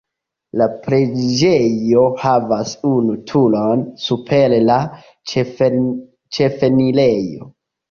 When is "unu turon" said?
2.93-3.85